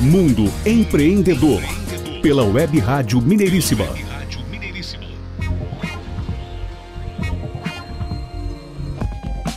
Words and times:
Mundo 0.00 0.52
Empreendedor, 0.66 1.62
pela 2.20 2.44
Web 2.44 2.78
Rádio 2.80 3.18
Mineiríssima. 3.18 3.86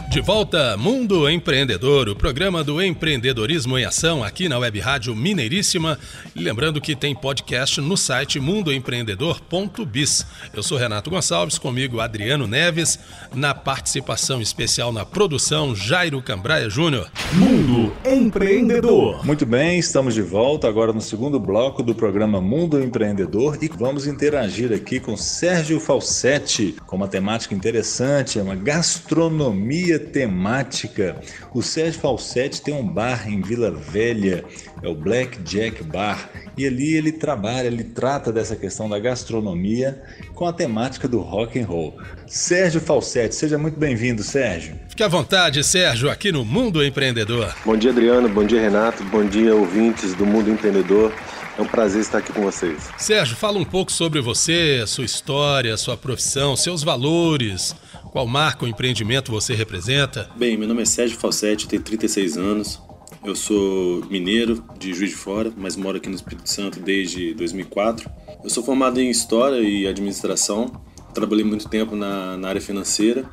De 0.10 0.22
volta, 0.22 0.78
Mundo 0.78 1.30
Empreendedor, 1.30 2.08
o 2.08 2.16
programa 2.16 2.64
do 2.64 2.82
empreendedorismo 2.82 3.78
em 3.78 3.84
ação 3.84 4.24
aqui 4.24 4.48
na 4.48 4.58
Web 4.58 4.80
Rádio 4.80 5.14
Mineiríssima. 5.14 6.00
lembrando 6.34 6.80
que 6.80 6.96
tem 6.96 7.14
podcast 7.14 7.82
no 7.82 7.98
site 7.98 8.40
mundoempreendedor.biz. 8.40 10.26
Eu 10.54 10.64
sou 10.64 10.78
Renato 10.78 11.10
Gonçalves, 11.10 11.58
comigo 11.58 12.00
Adriano 12.00 12.48
Neves, 12.48 12.98
na 13.36 13.54
participação 13.54 14.42
especial 14.42 14.94
na 14.94 15.06
produção 15.06 15.76
Jairo 15.76 16.22
Cambraia 16.22 16.70
Júnior. 16.70 17.12
Mundo 17.34 17.59
Empreendedor. 18.04 19.24
Muito 19.24 19.46
bem, 19.46 19.78
estamos 19.78 20.16
de 20.16 20.24
volta 20.24 20.68
agora 20.68 20.92
no 20.92 21.00
segundo 21.00 21.40
bloco 21.40 21.84
do 21.84 21.94
programa 21.94 22.42
Mundo 22.42 22.82
Empreendedor 22.82 23.60
e 23.62 23.68
vamos 23.68 24.08
interagir 24.08 24.74
aqui 24.74 25.00
com 25.00 25.16
Sérgio 25.16 25.80
Falsetti 25.80 26.76
com 26.88 26.96
uma 26.96 27.08
temática 27.08 27.54
interessante, 27.54 28.40
é 28.40 28.42
uma 28.42 28.56
gastronomia 28.56 30.00
temática. 30.00 31.22
O 31.54 31.62
Sérgio 31.62 32.02
Falsetti 32.02 32.60
tem 32.60 32.74
um 32.74 32.88
bar 32.88 33.30
em 33.30 33.40
Vila 33.40 33.70
Velha, 33.70 34.44
é 34.82 34.88
o 34.88 34.96
Black 34.96 35.40
Jack 35.44 35.84
Bar, 35.84 36.28
e 36.58 36.66
ali 36.66 36.96
ele 36.96 37.12
trabalha, 37.12 37.68
ele 37.68 37.84
trata 37.84 38.32
dessa 38.32 38.56
questão 38.56 38.90
da 38.90 38.98
gastronomia 38.98 40.02
com 40.34 40.48
a 40.48 40.54
temática 40.54 41.08
do 41.08 41.20
rock 41.20 41.60
and 41.60 41.66
roll. 41.66 41.94
Sérgio 42.30 42.80
Falsetti, 42.80 43.34
seja 43.34 43.58
muito 43.58 43.80
bem-vindo, 43.80 44.22
Sérgio. 44.22 44.80
Fique 44.88 45.02
à 45.02 45.08
vontade, 45.08 45.64
Sérgio, 45.64 46.12
aqui 46.12 46.32
no 46.32 46.46
Mundo 46.46 46.86
Empreendedor. 46.86 47.56
Bom 47.66 47.76
dia, 47.76 47.90
Adriano. 47.90 48.30
Bom 48.30 48.44
dia, 48.46 48.62
Renato. 48.62 49.04
Bom 49.06 49.26
dia, 49.26 49.56
ouvintes 49.56 50.14
do 50.14 50.28
Mundo 50.28 50.52
Empreendedor. 50.52 51.12
É 51.58 51.62
um 51.62 51.66
prazer 51.66 52.02
estar 52.02 52.20
aqui 52.20 52.32
com 52.32 52.44
vocês. 52.44 52.88
Sérgio, 53.00 53.36
fala 53.36 53.58
um 53.58 53.66
pouco 53.66 53.92
sobre 53.92 54.22
você, 54.22 54.86
sua 54.86 55.06
história, 55.06 55.76
sua 55.76 55.98
profissão, 55.98 56.56
seus 56.56 56.84
valores, 56.84 57.76
qual 58.12 58.28
marca 58.28 58.64
ou 58.64 58.70
empreendimento 58.70 59.32
você 59.32 59.56
representa? 59.56 60.30
Bem, 60.38 60.56
meu 60.56 60.68
nome 60.68 60.84
é 60.84 60.86
Sérgio 60.86 61.18
Falsetti, 61.18 61.68
tenho 61.68 61.82
36 61.82 62.38
anos. 62.38 62.80
Eu 63.26 63.36
sou 63.36 64.06
mineiro 64.06 64.64
de 64.78 64.94
Juiz 64.94 65.10
de 65.10 65.16
Fora, 65.16 65.52
mas 65.58 65.76
moro 65.76 65.98
aqui 65.98 66.08
no 66.08 66.16
Espírito 66.16 66.48
Santo 66.48 66.80
desde 66.80 67.34
2004. 67.34 68.10
Eu 68.44 68.50
sou 68.52 68.64
formado 68.64 69.02
em 69.02 69.10
História 69.10 69.60
e 69.60 69.88
Administração. 69.88 70.72
Trabalhei 71.14 71.44
muito 71.44 71.68
tempo 71.68 71.96
na, 71.96 72.38
na 72.38 72.50
área 72.50 72.62
financeira 72.62 73.30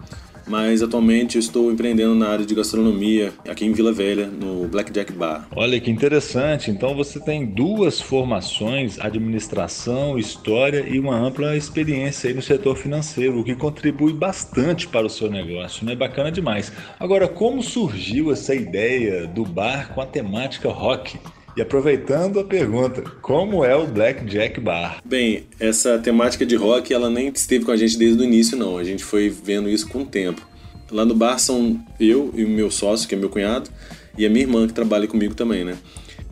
mas 0.47 0.83
atualmente 0.83 1.39
estou 1.39 1.71
empreendendo 1.73 2.15
na 2.15 2.29
área 2.29 2.47
de 2.47 2.55
gastronomia 2.55 3.33
aqui 3.49 3.65
em 3.65 3.73
Vila 3.73 3.93
Velha, 3.93 4.27
no 4.27 4.69
Blackjack 4.69 5.13
Bar. 5.13 5.49
Olha 5.55 5.81
que 5.81 5.91
interessante. 5.91 6.71
Então 6.71 6.95
você 6.95 7.19
tem 7.19 7.45
duas 7.45 8.01
formações, 8.01 8.99
administração, 9.01 10.19
história 10.19 10.87
e 10.89 10.99
uma 10.99 11.17
ampla 11.17 11.57
experiência 11.57 12.29
aí 12.29 12.35
no 12.35 12.43
setor 12.43 12.77
financeiro, 12.77 13.41
o 13.41 13.45
que 13.45 13.55
contribui 13.55 14.13
bastante 14.13 14.87
para 14.87 15.07
o 15.07 15.11
seu 15.11 15.31
negócio, 15.31 15.85
né? 15.85 15.95
Bacana 15.97 16.31
demais. 16.31 16.73
Agora, 16.99 17.27
como 17.27 17.63
surgiu 17.63 18.31
essa 18.31 18.55
ideia 18.55 19.27
do 19.27 19.45
bar 19.45 19.93
com 19.95 20.01
a 20.01 20.07
temática 20.07 20.69
rock? 20.69 21.19
E 21.57 21.62
aproveitando 21.62 22.39
a 22.39 22.45
pergunta, 22.45 23.01
como 23.23 23.65
é 23.65 23.75
o 23.75 23.87
Black 23.87 24.27
Jack 24.27 24.61
Bar? 24.61 25.01
Bem, 25.03 25.45
essa 25.59 25.99
temática 25.99 26.45
de 26.45 26.55
rock, 26.55 26.93
ela 26.93 27.09
nem 27.09 27.29
esteve 27.29 27.65
com 27.65 27.71
a 27.71 27.77
gente 27.79 27.97
desde 27.97 28.21
o 28.21 28.25
início, 28.25 28.59
não. 28.59 28.77
A 28.77 28.85
gente 28.85 29.03
foi 29.03 29.31
vendo 29.31 29.67
isso 29.67 29.89
com 29.89 30.03
o 30.03 30.05
tempo. 30.05 30.47
Lá 30.91 31.03
no 31.07 31.15
bar 31.15 31.39
são 31.39 31.83
eu 31.99 32.31
e 32.34 32.45
o 32.45 32.49
meu 32.49 32.71
sócio, 32.71 33.09
que 33.09 33.15
é 33.15 33.19
meu 33.19 33.31
cunhado, 33.31 33.71
e 34.19 34.27
a 34.27 34.29
minha 34.29 34.43
irmã, 34.43 34.67
que 34.67 34.75
trabalha 34.75 35.09
comigo 35.09 35.34
também, 35.34 35.65
né? 35.65 35.79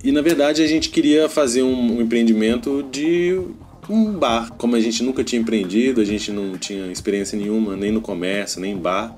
E 0.04 0.12
na 0.12 0.20
verdade 0.20 0.62
a 0.62 0.66
gente 0.66 0.90
queria 0.90 1.26
fazer 1.26 1.62
um, 1.62 1.96
um 1.96 2.02
empreendimento 2.02 2.82
de 2.92 3.40
um 3.88 4.12
bar. 4.18 4.52
Como 4.58 4.76
a 4.76 4.80
gente 4.80 5.02
nunca 5.02 5.24
tinha 5.24 5.40
empreendido, 5.40 6.02
a 6.02 6.04
gente 6.04 6.30
não 6.30 6.58
tinha 6.58 6.92
experiência 6.92 7.38
nenhuma, 7.38 7.78
nem 7.78 7.90
no 7.90 8.02
comércio, 8.02 8.60
nem 8.60 8.72
em 8.72 8.78
bar, 8.78 9.16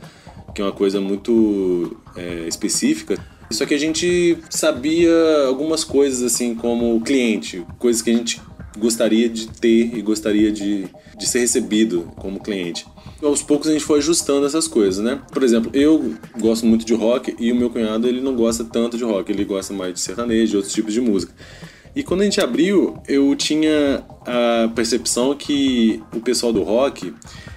que 0.54 0.62
é 0.62 0.64
uma 0.64 0.72
coisa 0.72 1.00
muito 1.00 1.96
é, 2.14 2.46
específica 2.46 3.18
só 3.50 3.64
que 3.64 3.74
a 3.74 3.78
gente 3.78 4.38
sabia 4.50 5.12
algumas 5.46 5.84
coisas 5.84 6.22
assim 6.22 6.54
como 6.54 7.00
cliente, 7.00 7.64
coisas 7.78 8.02
que 8.02 8.10
a 8.10 8.14
gente 8.14 8.40
gostaria 8.78 9.28
de 9.28 9.48
ter 9.48 9.96
e 9.96 10.02
gostaria 10.02 10.52
de, 10.52 10.86
de 11.16 11.26
ser 11.26 11.40
recebido 11.40 12.10
como 12.16 12.40
cliente. 12.40 12.86
Aos 13.22 13.42
poucos 13.42 13.68
a 13.68 13.72
gente 13.72 13.84
foi 13.84 13.98
ajustando 13.98 14.46
essas 14.46 14.68
coisas, 14.68 15.02
né? 15.02 15.20
Por 15.32 15.42
exemplo, 15.42 15.70
eu 15.72 16.14
gosto 16.38 16.66
muito 16.66 16.84
de 16.84 16.94
rock 16.94 17.34
e 17.38 17.50
o 17.50 17.56
meu 17.56 17.70
cunhado 17.70 18.06
ele 18.06 18.20
não 18.20 18.34
gosta 18.34 18.62
tanto 18.62 18.98
de 18.98 19.04
rock, 19.04 19.32
ele 19.32 19.44
gosta 19.44 19.72
mais 19.72 19.94
de 19.94 20.00
sertanejo, 20.00 20.50
de 20.50 20.56
outros 20.56 20.74
tipos 20.74 20.92
de 20.92 21.00
música. 21.00 21.32
E 21.94 22.02
quando 22.02 22.20
a 22.20 22.24
gente 22.24 22.42
abriu, 22.42 22.98
eu 23.08 23.34
tinha 23.34 24.04
a 24.26 24.68
percepção 24.74 25.34
que 25.34 26.02
o 26.14 26.20
pessoal 26.20 26.52
do 26.52 26.62
rock, 26.62 27.14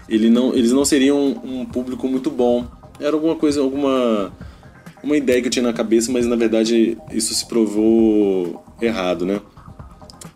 ele 0.07 0.29
não, 0.29 0.53
eles 0.53 0.71
não 0.71 0.85
seriam 0.85 1.41
um 1.43 1.65
público 1.65 2.07
muito 2.07 2.31
bom. 2.31 2.65
Era 3.01 3.17
alguma 3.17 3.35
coisa, 3.35 3.59
alguma 3.59 4.31
uma 5.03 5.17
ideia 5.17 5.41
que 5.41 5.47
eu 5.47 5.51
tinha 5.51 5.63
na 5.63 5.73
cabeça, 5.73 6.11
mas 6.11 6.25
na 6.25 6.35
verdade 6.35 6.97
isso 7.11 7.33
se 7.33 7.45
provou 7.45 8.63
errado, 8.81 9.25
né? 9.25 9.41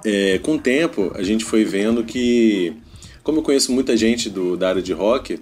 É, 0.05 0.39
com 0.39 0.55
o 0.55 0.59
tempo, 0.59 1.11
a 1.15 1.23
gente 1.23 1.45
foi 1.45 1.63
vendo 1.63 2.03
que, 2.03 2.73
como 3.23 3.39
eu 3.39 3.43
conheço 3.43 3.71
muita 3.71 3.95
gente 3.95 4.29
do, 4.29 4.57
da 4.57 4.69
área 4.69 4.81
de 4.81 4.91
rock, 4.93 5.39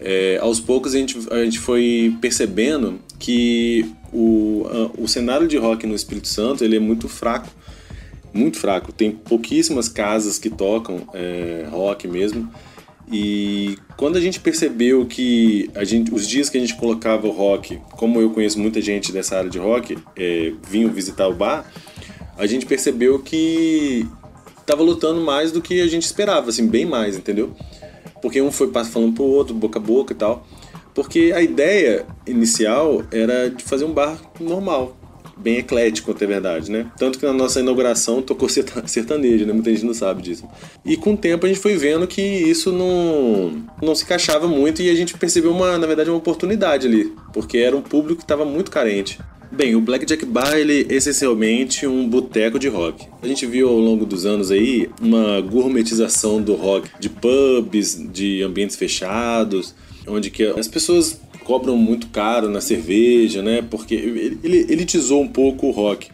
é, 0.00 0.38
aos 0.40 0.58
poucos 0.58 0.94
a 0.94 0.98
gente, 0.98 1.16
a 1.30 1.44
gente 1.44 1.60
foi 1.60 2.16
percebendo 2.20 2.98
que 3.18 3.88
o, 4.12 4.66
a, 4.68 5.00
o 5.00 5.06
cenário 5.06 5.46
de 5.46 5.56
rock 5.56 5.86
no 5.86 5.94
Espírito 5.94 6.26
Santo 6.26 6.64
ele 6.64 6.76
é 6.76 6.80
muito 6.80 7.08
fraco. 7.08 7.48
Muito 8.34 8.58
fraco. 8.58 8.90
Tem 8.90 9.12
pouquíssimas 9.12 9.88
casas 9.88 10.38
que 10.38 10.50
tocam 10.50 11.06
é, 11.14 11.66
rock 11.70 12.08
mesmo. 12.08 12.50
E 13.10 13.76
quando 13.96 14.16
a 14.16 14.20
gente 14.20 14.40
percebeu 14.40 15.04
que 15.06 15.70
a 15.74 15.84
gente, 15.84 16.12
os 16.14 16.26
dias 16.26 16.48
que 16.48 16.56
a 16.56 16.60
gente 16.60 16.76
colocava 16.76 17.26
o 17.26 17.30
rock, 17.30 17.78
como 17.92 18.20
eu 18.20 18.30
conheço 18.30 18.58
muita 18.58 18.80
gente 18.80 19.12
dessa 19.12 19.36
área 19.36 19.50
de 19.50 19.58
rock, 19.58 19.98
é, 20.16 20.52
vinham 20.68 20.90
visitar 20.90 21.28
o 21.28 21.34
bar, 21.34 21.70
a 22.36 22.46
gente 22.46 22.64
percebeu 22.64 23.18
que 23.18 24.06
estava 24.60 24.82
lutando 24.82 25.20
mais 25.20 25.52
do 25.52 25.60
que 25.60 25.80
a 25.80 25.86
gente 25.86 26.04
esperava, 26.04 26.50
assim, 26.50 26.66
bem 26.66 26.86
mais, 26.86 27.16
entendeu? 27.16 27.54
Porque 28.20 28.40
um 28.40 28.50
foi 28.50 28.70
falando 28.84 29.14
pro 29.14 29.24
outro, 29.24 29.54
boca 29.54 29.78
a 29.78 29.82
boca 29.82 30.12
e 30.12 30.16
tal. 30.16 30.46
Porque 30.94 31.32
a 31.34 31.42
ideia 31.42 32.06
inicial 32.26 33.02
era 33.10 33.50
de 33.50 33.64
fazer 33.64 33.84
um 33.84 33.92
bar 33.92 34.18
normal, 34.38 34.96
bem 35.36 35.58
eclético, 35.58 36.10
até 36.10 36.26
verdade, 36.26 36.70
né? 36.70 36.90
Tanto 36.96 37.18
que 37.18 37.26
na 37.26 37.32
nossa 37.32 37.60
inauguração 37.60 38.22
tocou 38.22 38.48
sertanejo, 38.48 39.46
né? 39.46 39.52
Muita 39.52 39.70
gente 39.70 39.84
não 39.84 39.94
sabe 39.94 40.22
disso. 40.22 40.46
E 40.84 40.96
com 40.96 41.14
o 41.14 41.16
tempo 41.16 41.46
a 41.46 41.48
gente 41.48 41.60
foi 41.60 41.76
vendo 41.76 42.06
que 42.06 42.22
isso 42.22 42.72
não, 42.72 43.64
não 43.80 43.94
se 43.94 44.04
encaixava 44.04 44.46
muito 44.46 44.82
e 44.82 44.90
a 44.90 44.94
gente 44.94 45.16
percebeu, 45.16 45.52
uma, 45.52 45.78
na 45.78 45.86
verdade, 45.86 46.10
uma 46.10 46.18
oportunidade 46.18 46.86
ali, 46.86 47.12
porque 47.32 47.58
era 47.58 47.76
um 47.76 47.82
público 47.82 48.18
que 48.18 48.24
estava 48.24 48.44
muito 48.44 48.70
carente. 48.70 49.18
Bem, 49.50 49.76
o 49.76 49.82
Blackjack 49.82 50.24
Bar 50.24 50.56
ele 50.56 50.86
é 50.88 50.94
essencialmente 50.94 51.86
um 51.86 52.08
boteco 52.08 52.58
de 52.58 52.68
rock. 52.68 53.06
A 53.22 53.28
gente 53.28 53.44
viu 53.44 53.68
ao 53.68 53.78
longo 53.78 54.06
dos 54.06 54.24
anos 54.24 54.50
aí 54.50 54.88
uma 54.98 55.42
gourmetização 55.42 56.40
do 56.40 56.54
rock, 56.54 56.88
de 56.98 57.10
pubs, 57.10 58.00
de 58.10 58.42
ambientes 58.42 58.76
fechados, 58.76 59.74
onde 60.06 60.30
que 60.30 60.42
as 60.44 60.66
pessoas 60.66 61.20
cobram 61.42 61.76
muito 61.76 62.08
caro 62.08 62.48
na 62.48 62.60
cerveja, 62.60 63.42
né? 63.42 63.62
Porque 63.62 63.94
ele, 63.94 64.38
ele 64.42 64.72
elitizou 64.72 65.20
um 65.20 65.28
pouco 65.28 65.66
o 65.66 65.70
rock. 65.70 66.10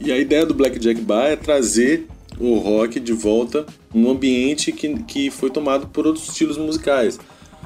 E 0.00 0.12
a 0.12 0.18
ideia 0.18 0.46
do 0.46 0.54
Blackjack 0.54 1.00
Bar 1.00 1.26
é 1.26 1.36
trazer 1.36 2.06
o 2.38 2.54
rock 2.58 3.00
de 3.00 3.12
volta 3.12 3.66
num 3.92 4.10
ambiente 4.10 4.70
que, 4.70 5.02
que 5.02 5.30
foi 5.30 5.50
tomado 5.50 5.88
por 5.88 6.06
outros 6.06 6.28
estilos 6.28 6.56
musicais. 6.56 7.18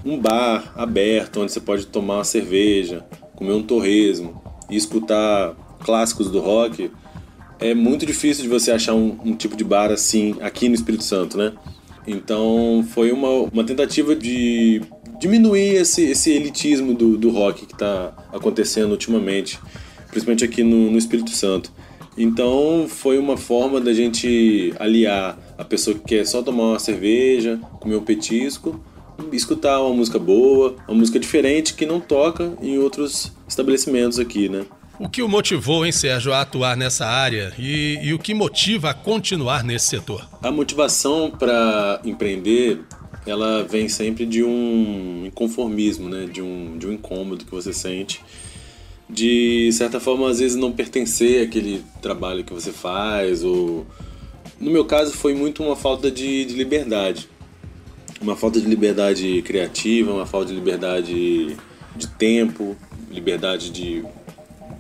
Um 0.05 0.19
bar 0.19 0.73
aberto, 0.75 1.41
onde 1.41 1.53
você 1.53 1.61
pode 1.61 1.87
tomar 1.87 2.17
uma 2.17 2.25
cerveja, 2.25 3.05
comer 3.37 3.53
um 3.53 3.63
torresmo 3.63 4.43
e 4.71 4.77
escutar 4.77 5.55
clássicos 5.85 6.31
do 6.31 6.41
rock. 6.41 6.91
É 7.61 7.75
muito 7.75 8.07
difícil 8.07 8.43
de 8.43 8.49
você 8.49 8.73
achar 8.73 8.95
um, 8.95 9.19
um 9.25 9.37
tipo 9.37 9.57
de 9.57 9.63
bar 9.63 9.91
assim 9.91 10.35
aqui 10.41 10.69
no 10.69 10.75
Espírito 10.75 11.05
Santo, 11.05 11.37
né? 11.37 11.53
Então 12.07 12.85
foi 12.91 13.13
uma, 13.13 13.29
uma 13.53 13.65
tentativa 13.65 14.17
de 14.17 14.83
diminuir 15.23 15.77
esse, 15.77 16.03
esse 16.11 16.33
elitismo 16.33 16.95
do, 16.95 17.17
do 17.17 17.31
rock 17.31 17.65
que 17.65 17.73
está 17.73 18.13
acontecendo 18.33 18.91
ultimamente, 18.91 19.57
principalmente 20.09 20.45
aqui 20.45 20.65
no, 20.65 20.91
no 20.91 20.99
Espírito 20.99 21.31
Santo. 21.31 21.73
Então 22.19 22.87
foi 22.89 23.19
uma 23.19 23.37
forma 23.37 23.81
da 23.81 23.95
gente 23.95 24.75
aliar 24.81 25.39
a 25.57 25.65
pessoa 25.65 25.97
que 25.97 26.03
quer 26.03 26.27
só 26.27 26.43
tomar 26.43 26.71
uma 26.71 26.79
cerveja, 26.81 27.61
comer 27.79 27.95
um 27.95 28.03
petisco, 28.03 28.85
escutar 29.33 29.81
uma 29.81 29.95
música 29.95 30.19
boa, 30.19 30.75
uma 30.89 30.99
música 30.99 31.21
diferente 31.21 31.75
que 31.75 31.87
não 31.87 32.01
toca 32.01 32.55
em 32.61 32.77
outros 32.79 33.33
estabelecimentos 33.47 34.19
aqui, 34.19 34.49
né? 34.49 34.65
O 34.99 35.09
que 35.09 35.23
o 35.23 35.29
motivou, 35.29 35.87
hein, 35.87 35.93
Sérgio, 35.93 36.33
a 36.33 36.41
atuar 36.41 36.77
nessa 36.77 37.07
área 37.07 37.53
e, 37.59 37.99
e 38.03 38.13
o 38.13 38.19
que 38.19 38.35
motiva 38.35 38.91
a 38.91 38.95
continuar 38.95 39.65
nesse 39.65 39.87
setor? 39.87 40.29
A 40.43 40.51
motivação 40.51 41.31
para 41.31 42.01
empreender 42.05 42.81
ela 43.27 43.63
vem 43.65 43.89
sempre 43.89 44.27
de 44.27 44.43
um 44.43 45.25
inconformismo, 45.27 46.09
né? 46.09 46.27
de, 46.27 46.43
um, 46.43 46.77
de 46.77 46.87
um 46.87 46.93
incômodo 46.93 47.45
que 47.45 47.51
você 47.51 47.73
sente 47.73 48.21
de 49.13 49.71
certa 49.73 50.01
forma 50.01 50.29
às 50.31 50.39
vezes 50.39 50.57
não 50.57 50.73
pertencer 50.73 51.47
àquele 51.47 51.85
trabalho 52.01 52.43
que 52.43 52.53
você 52.53 52.73
faz 52.73 53.45
ou 53.45 53.87
no 54.59 54.71
meu 54.71 54.87
caso 54.87 55.13
foi 55.13 55.35
muito 55.35 55.63
uma 55.63 55.77
falta 55.77 56.11
de, 56.11 56.47
de 56.47 56.55
liberdade 56.55 57.29
uma 58.23 58.35
falta 58.35 58.59
de 58.59 58.67
liberdade 58.67 59.43
criativa 59.43 60.13
uma 60.13 60.25
falta 60.25 60.47
de 60.47 60.55
liberdade 60.55 61.57
de 61.95 62.09
tempo 62.19 62.75
liberdade 63.11 63.71
de, 63.71 64.03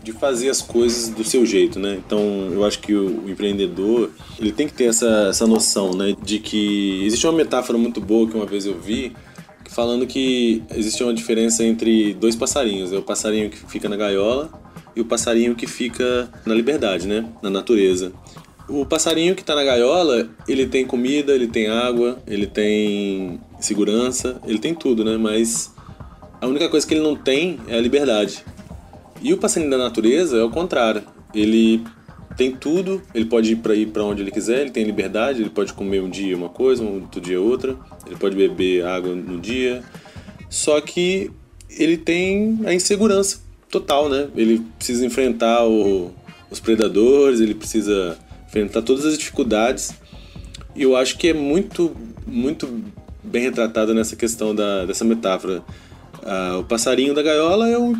de 0.02 0.12
fazer 0.12 0.50
as 0.50 0.60
coisas 0.60 1.08
do 1.08 1.24
seu 1.24 1.46
jeito 1.46 1.78
né 1.78 2.00
então 2.04 2.20
eu 2.52 2.64
acho 2.64 2.78
que 2.80 2.94
o, 2.94 3.28
empreendedor 3.28 4.10
ele 4.38 4.52
tem 4.52 4.66
que 4.66 4.74
ter 4.74 4.84
essa, 4.84 5.28
essa 5.28 5.46
noção 5.46 5.94
né 5.94 6.14
de 6.22 6.38
que 6.38 7.04
existe 7.04 7.26
uma 7.26 7.32
metáfora 7.32 7.78
muito 7.78 8.00
boa 8.00 8.28
que 8.28 8.36
uma 8.36 8.46
vez 8.46 8.66
eu 8.66 8.78
vi 8.78 9.12
falando 9.72 10.06
que 10.06 10.62
existe 10.74 11.02
uma 11.02 11.14
diferença 11.14 11.64
entre 11.64 12.14
dois 12.14 12.36
passarinhos, 12.36 12.92
é 12.92 12.98
o 12.98 13.02
passarinho 13.02 13.50
que 13.50 13.58
fica 13.70 13.88
na 13.88 13.96
gaiola 13.96 14.50
e 14.94 15.00
o 15.00 15.04
passarinho 15.04 15.54
que 15.54 15.66
fica 15.66 16.30
na 16.44 16.54
liberdade, 16.54 17.08
né, 17.08 17.24
na 17.42 17.48
natureza. 17.48 18.12
O 18.68 18.86
passarinho 18.86 19.34
que 19.34 19.40
está 19.40 19.54
na 19.54 19.64
gaiola, 19.64 20.28
ele 20.46 20.66
tem 20.66 20.86
comida, 20.86 21.32
ele 21.32 21.48
tem 21.48 21.68
água, 21.68 22.18
ele 22.26 22.46
tem 22.46 23.40
segurança, 23.58 24.40
ele 24.46 24.58
tem 24.58 24.74
tudo, 24.74 25.04
né? 25.04 25.16
Mas 25.16 25.74
a 26.40 26.46
única 26.46 26.68
coisa 26.68 26.86
que 26.86 26.94
ele 26.94 27.02
não 27.02 27.16
tem 27.16 27.58
é 27.66 27.76
a 27.76 27.80
liberdade. 27.80 28.44
E 29.22 29.32
o 29.32 29.38
passarinho 29.38 29.70
da 29.70 29.78
natureza 29.78 30.36
é 30.36 30.42
o 30.42 30.50
contrário. 30.50 31.02
Ele 31.34 31.82
tem 32.36 32.50
tudo, 32.50 33.02
ele 33.14 33.26
pode 33.26 33.52
ir 33.52 33.56
para 33.56 33.74
ir 33.74 33.86
para 33.86 34.02
onde 34.04 34.22
ele 34.22 34.30
quiser, 34.30 34.62
ele 34.62 34.70
tem 34.70 34.84
liberdade, 34.84 35.42
ele 35.42 35.50
pode 35.50 35.72
comer 35.72 36.02
um 36.02 36.10
dia 36.10 36.36
uma 36.36 36.48
coisa, 36.48 36.82
um 36.82 37.02
outro 37.02 37.20
dia 37.20 37.40
outra, 37.40 37.76
ele 38.06 38.16
pode 38.16 38.34
beber 38.34 38.84
água 38.84 39.14
no 39.14 39.40
dia. 39.40 39.82
Só 40.50 40.80
que 40.80 41.30
ele 41.70 41.96
tem 41.96 42.60
a 42.64 42.74
insegurança 42.74 43.40
total, 43.70 44.08
né? 44.08 44.28
Ele 44.34 44.62
precisa 44.76 45.06
enfrentar 45.06 45.64
o, 45.66 46.12
os 46.50 46.60
predadores, 46.60 47.40
ele 47.40 47.54
precisa 47.54 48.18
enfrentar 48.48 48.82
todas 48.82 49.04
as 49.06 49.16
dificuldades. 49.16 49.94
E 50.74 50.82
eu 50.82 50.96
acho 50.96 51.16
que 51.16 51.28
é 51.28 51.34
muito, 51.34 51.94
muito 52.26 52.82
bem 53.22 53.42
retratado 53.42 53.94
nessa 53.94 54.16
questão 54.16 54.54
da, 54.54 54.84
dessa 54.84 55.04
metáfora 55.04 55.62
ah, 56.24 56.58
o 56.60 56.64
passarinho 56.64 57.14
da 57.14 57.22
gaiola 57.22 57.68
é, 57.68 57.76
o, 57.76 57.94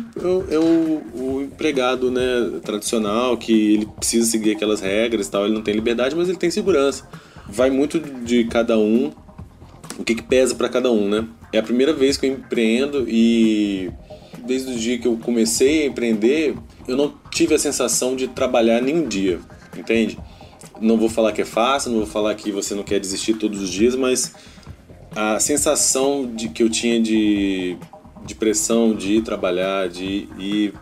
é, 0.49 0.57
o, 0.57 1.01
o, 1.13 1.41
empregado 1.41 2.09
né, 2.09 2.59
tradicional 2.63 3.35
que 3.35 3.73
ele 3.73 3.85
precisa 3.85 4.29
seguir 4.29 4.51
aquelas 4.51 4.79
regras 4.79 5.27
tal, 5.27 5.45
ele 5.45 5.53
não 5.53 5.61
tem 5.61 5.73
liberdade, 5.73 6.15
mas 6.15 6.29
ele 6.29 6.37
tem 6.37 6.49
segurança. 6.49 7.07
Vai 7.49 7.69
muito 7.69 7.99
de 7.99 8.45
cada 8.45 8.77
um, 8.77 9.11
o 9.99 10.03
que, 10.05 10.15
que 10.15 10.23
pesa 10.23 10.55
para 10.55 10.69
cada 10.69 10.89
um, 10.89 11.09
né? 11.09 11.27
É 11.51 11.59
a 11.59 11.63
primeira 11.63 11.93
vez 11.93 12.15
que 12.15 12.25
eu 12.25 12.31
empreendo 12.31 13.05
e 13.09 13.91
desde 14.45 14.71
o 14.71 14.75
dia 14.75 14.97
que 14.97 15.07
eu 15.07 15.17
comecei 15.17 15.83
a 15.83 15.85
empreender, 15.87 16.55
eu 16.87 16.95
não 16.95 17.13
tive 17.29 17.53
a 17.53 17.59
sensação 17.59 18.15
de 18.15 18.29
trabalhar 18.29 18.81
nenhum 18.81 19.05
dia, 19.05 19.39
entende? 19.77 20.17
Não 20.79 20.97
vou 20.97 21.09
falar 21.09 21.33
que 21.33 21.41
é 21.41 21.45
fácil, 21.45 21.91
não 21.91 21.99
vou 21.99 22.07
falar 22.07 22.33
que 22.35 22.51
você 22.51 22.73
não 22.73 22.83
quer 22.83 22.99
desistir 22.99 23.33
todos 23.33 23.61
os 23.61 23.69
dias, 23.69 23.95
mas 23.95 24.33
a 25.13 25.39
sensação 25.39 26.25
de 26.33 26.49
que 26.49 26.63
eu 26.63 26.69
tinha 26.69 26.99
de 27.01 27.77
de 28.25 28.35
pressão 28.35 28.95
de 28.95 29.13
ir 29.13 29.21
trabalhar, 29.21 29.89
de 29.89 30.27
ir, 30.37 30.73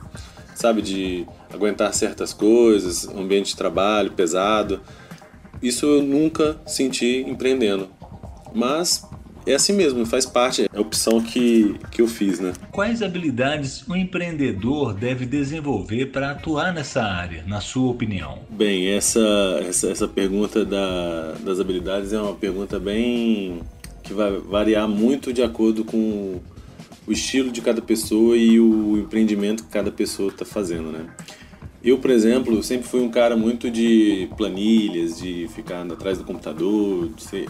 sabe, 0.55 0.81
de 0.81 1.25
aguentar 1.53 1.93
certas 1.93 2.33
coisas, 2.33 3.07
ambiente 3.07 3.49
de 3.49 3.57
trabalho 3.57 4.11
pesado. 4.11 4.81
Isso 5.61 5.85
eu 5.85 6.01
nunca 6.01 6.57
senti 6.65 7.23
empreendendo. 7.27 7.89
Mas 8.53 9.03
é 9.45 9.55
assim 9.55 9.73
mesmo, 9.73 10.05
faz 10.05 10.25
parte, 10.25 10.63
é 10.63 10.77
a 10.77 10.81
opção 10.81 11.21
que, 11.21 11.75
que 11.89 12.01
eu 12.01 12.07
fiz, 12.07 12.39
né? 12.39 12.53
Quais 12.71 13.01
habilidades 13.01 13.87
um 13.89 13.95
empreendedor 13.95 14.93
deve 14.93 15.25
desenvolver 15.25 16.07
para 16.07 16.31
atuar 16.31 16.73
nessa 16.73 17.01
área, 17.01 17.43
na 17.47 17.59
sua 17.59 17.89
opinião? 17.89 18.39
Bem, 18.49 18.89
essa, 18.89 19.19
essa, 19.67 19.89
essa 19.89 20.07
pergunta 20.07 20.63
da, 20.63 21.33
das 21.43 21.59
habilidades 21.59 22.13
é 22.13 22.21
uma 22.21 22.35
pergunta 22.35 22.79
bem 22.79 23.61
que 24.03 24.13
vai 24.13 24.31
variar 24.37 24.87
muito 24.87 25.31
de 25.33 25.41
acordo 25.41 25.83
com 25.83 26.39
o 27.11 27.13
estilo 27.13 27.51
de 27.51 27.59
cada 27.59 27.81
pessoa 27.81 28.37
e 28.37 28.57
o 28.57 28.97
empreendimento 28.97 29.63
que 29.65 29.69
cada 29.69 29.91
pessoa 29.91 30.29
está 30.29 30.45
fazendo, 30.45 30.93
né? 30.93 31.07
Eu, 31.83 31.97
por 31.97 32.09
exemplo, 32.09 32.63
sempre 32.63 32.87
fui 32.87 33.01
um 33.01 33.09
cara 33.09 33.35
muito 33.35 33.69
de 33.69 34.29
planilhas, 34.37 35.19
de 35.19 35.49
ficar 35.53 35.81
atrás 35.91 36.17
do 36.17 36.23
computador, 36.23 37.09
ser... 37.17 37.49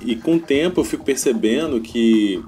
e 0.00 0.16
com 0.16 0.34
o 0.34 0.40
tempo 0.40 0.80
eu 0.80 0.84
fico 0.84 1.04
percebendo 1.04 1.80
que 1.80 2.42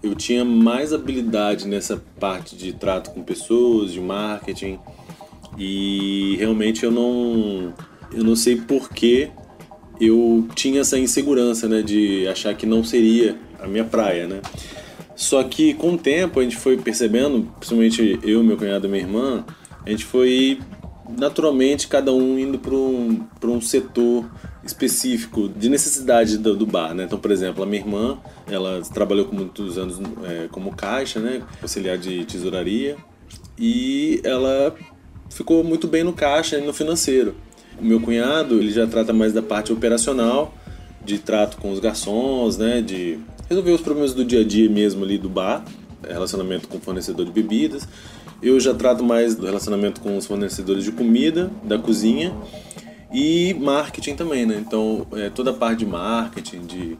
eu 0.00 0.14
tinha 0.14 0.44
mais 0.44 0.92
habilidade 0.92 1.66
nessa 1.66 2.00
parte 2.20 2.54
de 2.54 2.72
trato 2.72 3.10
com 3.10 3.22
pessoas, 3.24 3.90
de 3.90 4.00
marketing, 4.00 4.78
e 5.58 6.36
realmente 6.38 6.84
eu 6.84 6.92
não 6.92 7.74
eu 8.12 8.22
não 8.22 8.36
sei 8.36 8.56
por 8.56 8.90
que 8.90 9.28
eu 10.00 10.46
tinha 10.54 10.82
essa 10.82 10.98
insegurança, 10.98 11.68
né, 11.68 11.82
de 11.82 12.28
achar 12.28 12.54
que 12.54 12.66
não 12.66 12.84
seria 12.84 13.36
a 13.58 13.66
minha 13.66 13.84
praia, 13.84 14.28
né? 14.28 14.40
Só 15.16 15.42
que 15.44 15.74
com 15.74 15.94
o 15.94 15.98
tempo 15.98 16.40
a 16.40 16.42
gente 16.42 16.56
foi 16.56 16.76
percebendo, 16.76 17.48
principalmente 17.58 18.18
eu, 18.22 18.42
meu 18.42 18.56
cunhado 18.56 18.86
e 18.86 18.90
minha 18.90 19.02
irmã, 19.02 19.44
a 19.84 19.90
gente 19.90 20.04
foi 20.04 20.60
naturalmente 21.18 21.86
cada 21.86 22.12
um 22.12 22.38
indo 22.38 22.58
para 22.58 22.74
um, 22.74 23.26
um 23.44 23.60
setor 23.60 24.28
específico 24.64 25.48
de 25.48 25.68
necessidade 25.68 26.38
do, 26.38 26.56
do, 26.56 26.66
bar, 26.66 26.94
né? 26.94 27.04
Então, 27.04 27.18
por 27.18 27.30
exemplo, 27.30 27.62
a 27.62 27.66
minha 27.66 27.82
irmã, 27.82 28.18
ela 28.50 28.80
trabalhou 28.92 29.26
por 29.26 29.34
muitos 29.34 29.76
anos 29.76 30.00
é, 30.24 30.48
como 30.50 30.74
caixa, 30.74 31.20
né? 31.20 31.42
Auxiliar 31.60 31.98
de 31.98 32.24
tesouraria 32.24 32.96
e 33.58 34.20
ela 34.24 34.74
ficou 35.30 35.62
muito 35.62 35.86
bem 35.86 36.02
no 36.02 36.12
caixa 36.12 36.58
e 36.58 36.64
no 36.64 36.72
financeiro. 36.72 37.34
O 37.78 37.84
meu 37.84 38.00
cunhado, 38.00 38.56
ele 38.56 38.70
já 38.70 38.86
trata 38.86 39.12
mais 39.12 39.32
da 39.32 39.42
parte 39.42 39.72
operacional, 39.72 40.54
de 41.04 41.18
trato 41.18 41.58
com 41.58 41.70
os 41.70 41.80
garçons, 41.80 42.56
né? 42.56 42.80
De 42.80 43.18
resolver 43.54 43.70
os 43.70 43.80
problemas 43.80 44.12
do 44.12 44.24
dia 44.24 44.40
a 44.40 44.44
dia 44.44 44.68
mesmo 44.68 45.04
ali 45.04 45.16
do 45.16 45.28
bar, 45.28 45.64
relacionamento 46.02 46.66
com 46.66 46.78
o 46.78 46.80
fornecedor 46.80 47.24
de 47.24 47.30
bebidas. 47.30 47.86
Eu 48.42 48.58
já 48.58 48.74
trato 48.74 49.04
mais 49.04 49.36
do 49.36 49.46
relacionamento 49.46 50.00
com 50.00 50.16
os 50.16 50.26
fornecedores 50.26 50.82
de 50.82 50.90
comida, 50.90 51.50
da 51.62 51.78
cozinha 51.78 52.34
e 53.12 53.54
marketing 53.54 54.16
também, 54.16 54.44
né? 54.44 54.60
Então, 54.66 55.06
é, 55.12 55.30
toda 55.30 55.50
a 55.50 55.54
parte 55.54 55.78
de 55.78 55.86
marketing, 55.86 56.66
de 56.66 56.98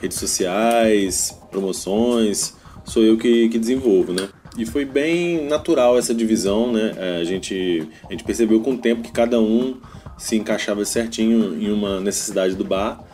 redes 0.00 0.18
sociais, 0.18 1.38
promoções, 1.50 2.54
sou 2.84 3.02
eu 3.02 3.18
que, 3.18 3.50
que 3.50 3.58
desenvolvo, 3.58 4.14
né? 4.14 4.30
E 4.56 4.64
foi 4.64 4.86
bem 4.86 5.46
natural 5.46 5.98
essa 5.98 6.14
divisão, 6.14 6.72
né? 6.72 6.94
É, 6.96 7.20
a 7.20 7.24
gente, 7.24 7.86
a 8.08 8.12
gente 8.12 8.24
percebeu 8.24 8.60
com 8.60 8.72
o 8.72 8.78
tempo 8.78 9.02
que 9.02 9.12
cada 9.12 9.38
um 9.38 9.76
se 10.16 10.34
encaixava 10.34 10.82
certinho 10.84 11.62
em 11.62 11.70
uma 11.70 12.00
necessidade 12.00 12.54
do 12.54 12.64
bar 12.64 13.04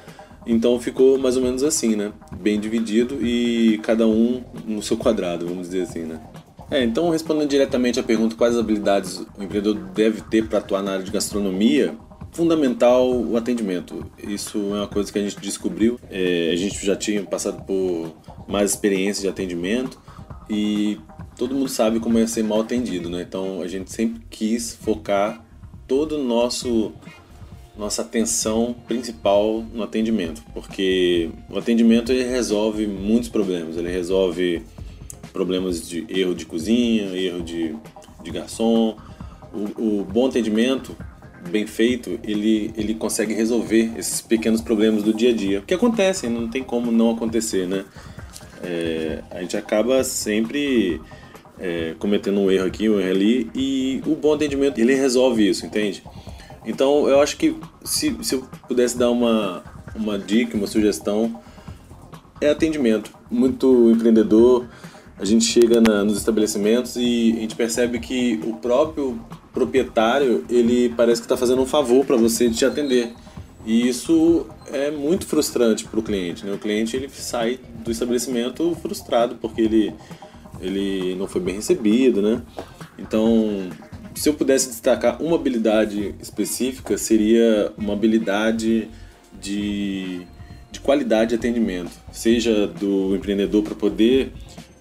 então 0.46 0.78
ficou 0.78 1.18
mais 1.18 1.36
ou 1.36 1.42
menos 1.42 1.62
assim, 1.62 1.96
né? 1.96 2.12
Bem 2.40 2.60
dividido 2.60 3.18
e 3.26 3.78
cada 3.82 4.06
um 4.06 4.42
no 4.64 4.82
seu 4.82 4.96
quadrado, 4.96 5.46
vamos 5.46 5.68
dizer 5.68 5.82
assim, 5.82 6.00
né? 6.00 6.20
É, 6.70 6.82
então 6.82 7.10
respondendo 7.10 7.48
diretamente 7.48 8.00
à 8.00 8.02
pergunta 8.02 8.34
quais 8.34 8.56
habilidades 8.56 9.18
o 9.18 9.42
empreendedor 9.42 9.74
deve 9.74 10.20
ter 10.22 10.48
para 10.48 10.58
atuar 10.58 10.82
na 10.82 10.92
área 10.92 11.04
de 11.04 11.10
gastronomia, 11.10 11.94
fundamental 12.32 13.10
o 13.10 13.36
atendimento. 13.36 14.04
Isso 14.22 14.58
é 14.58 14.78
uma 14.78 14.88
coisa 14.88 15.12
que 15.12 15.18
a 15.18 15.22
gente 15.22 15.40
descobriu. 15.40 15.98
É, 16.10 16.50
a 16.52 16.56
gente 16.56 16.84
já 16.84 16.94
tinha 16.94 17.22
passado 17.22 17.64
por 17.64 18.12
mais 18.46 18.70
experiência 18.70 19.22
de 19.22 19.28
atendimento 19.28 19.98
e 20.48 20.98
todo 21.36 21.54
mundo 21.54 21.68
sabe 21.68 21.98
como 21.98 22.18
é 22.18 22.26
ser 22.26 22.42
mal 22.42 22.60
atendido, 22.60 23.08
né? 23.08 23.22
Então 23.22 23.62
a 23.62 23.68
gente 23.68 23.90
sempre 23.90 24.22
quis 24.28 24.74
focar 24.74 25.44
todo 25.86 26.16
o 26.16 26.22
nosso 26.22 26.92
nossa 27.78 28.02
atenção 28.02 28.74
principal 28.86 29.64
no 29.72 29.82
atendimento, 29.82 30.42
porque 30.54 31.30
o 31.50 31.58
atendimento 31.58 32.10
ele 32.10 32.24
resolve 32.24 32.86
muitos 32.86 33.28
problemas, 33.28 33.76
ele 33.76 33.90
resolve 33.90 34.62
problemas 35.32 35.86
de 35.86 36.06
erro 36.08 36.34
de 36.34 36.46
cozinha, 36.46 37.14
erro 37.14 37.42
de, 37.42 37.74
de 38.22 38.30
garçom. 38.30 38.96
O, 39.52 40.00
o 40.00 40.04
bom 40.04 40.26
atendimento, 40.26 40.96
bem 41.50 41.66
feito, 41.66 42.18
ele, 42.24 42.72
ele 42.76 42.94
consegue 42.94 43.34
resolver 43.34 43.92
esses 43.96 44.20
pequenos 44.22 44.60
problemas 44.62 45.02
do 45.02 45.12
dia 45.12 45.30
a 45.30 45.34
dia, 45.34 45.62
que 45.66 45.74
acontecem, 45.74 46.30
não 46.30 46.48
tem 46.48 46.62
como 46.62 46.90
não 46.90 47.10
acontecer, 47.10 47.66
né? 47.66 47.84
É, 48.62 49.22
a 49.30 49.40
gente 49.42 49.56
acaba 49.56 50.02
sempre 50.02 51.00
é, 51.58 51.94
cometendo 51.98 52.40
um 52.40 52.50
erro 52.50 52.66
aqui, 52.66 52.88
um 52.88 52.98
erro 52.98 53.10
ali, 53.10 53.50
e 53.54 54.02
o 54.06 54.14
bom 54.14 54.32
atendimento 54.34 54.78
ele 54.78 54.94
resolve 54.94 55.48
isso, 55.48 55.66
entende? 55.66 56.02
Então 56.66 57.08
eu 57.08 57.20
acho 57.20 57.36
que 57.36 57.56
se, 57.84 58.16
se 58.22 58.34
eu 58.34 58.44
pudesse 58.66 58.98
dar 58.98 59.10
uma, 59.10 59.62
uma 59.94 60.18
dica, 60.18 60.56
uma 60.56 60.66
sugestão, 60.66 61.40
é 62.40 62.50
atendimento. 62.50 63.10
Muito 63.30 63.90
empreendedor, 63.90 64.66
a 65.18 65.24
gente 65.24 65.44
chega 65.44 65.80
na, 65.80 66.04
nos 66.04 66.18
estabelecimentos 66.18 66.96
e 66.96 67.34
a 67.36 67.40
gente 67.40 67.54
percebe 67.54 67.98
que 67.98 68.40
o 68.44 68.54
próprio 68.54 69.18
proprietário 69.52 70.44
ele 70.50 70.90
parece 70.90 71.20
que 71.20 71.24
está 71.24 71.36
fazendo 71.36 71.62
um 71.62 71.66
favor 71.66 72.04
para 72.04 72.16
você 72.16 72.48
de 72.48 72.56
te 72.56 72.64
atender. 72.64 73.14
E 73.64 73.88
isso 73.88 74.46
é 74.72 74.90
muito 74.90 75.26
frustrante 75.26 75.84
para 75.84 75.98
o 75.98 76.02
cliente. 76.02 76.44
Né? 76.44 76.52
O 76.52 76.58
cliente 76.58 76.96
ele 76.96 77.08
sai 77.08 77.58
do 77.82 77.90
estabelecimento 77.90 78.76
frustrado 78.80 79.36
porque 79.40 79.62
ele, 79.62 79.94
ele 80.60 81.14
não 81.16 81.26
foi 81.26 81.40
bem 81.40 81.56
recebido, 81.56 82.22
né? 82.22 82.42
Então, 82.98 83.68
se 84.16 84.28
eu 84.28 84.34
pudesse 84.34 84.68
destacar 84.68 85.22
uma 85.22 85.36
habilidade 85.36 86.14
específica, 86.20 86.96
seria 86.96 87.72
uma 87.76 87.92
habilidade 87.92 88.88
de, 89.40 90.26
de 90.72 90.80
qualidade 90.80 91.30
de 91.30 91.34
atendimento, 91.36 91.90
seja 92.10 92.66
do 92.66 93.14
empreendedor 93.14 93.62
para 93.62 93.74
poder 93.74 94.32